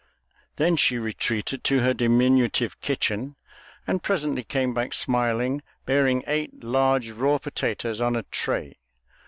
[0.55, 3.35] Then she retreated to her diminutive kitchen,
[3.85, 8.79] and presently came back smiling, bearing eight large raw potatoes on a tray.